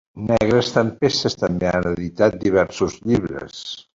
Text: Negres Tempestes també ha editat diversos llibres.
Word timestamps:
Negres 0.27 0.71
Tempestes 0.77 1.37
també 1.41 1.69
ha 1.73 1.83
editat 1.91 2.39
diversos 2.47 2.99
llibres. 3.11 3.63